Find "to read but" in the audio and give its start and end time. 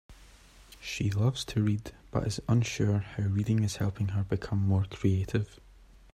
1.45-2.25